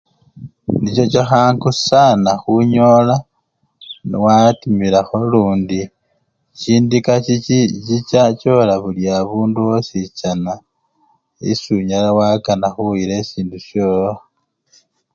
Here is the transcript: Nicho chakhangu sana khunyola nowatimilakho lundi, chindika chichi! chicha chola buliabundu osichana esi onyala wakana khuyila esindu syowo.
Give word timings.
Nicho 0.81 1.05
chakhangu 1.13 1.69
sana 1.87 2.31
khunyola 2.41 3.15
nowatimilakho 4.09 5.17
lundi, 5.31 5.81
chindika 6.59 7.13
chichi! 7.25 7.59
chicha 7.85 8.21
chola 8.41 8.73
buliabundu 8.83 9.61
osichana 9.77 10.53
esi 11.49 11.69
onyala 11.79 12.09
wakana 12.17 12.67
khuyila 12.73 13.13
esindu 13.21 13.57
syowo. 13.67 14.13